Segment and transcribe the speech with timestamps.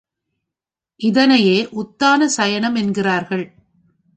[0.99, 3.45] இதனையே உத்தான சயனம் என்கிறார்கள்.